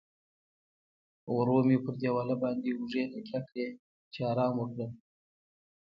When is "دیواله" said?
2.01-2.35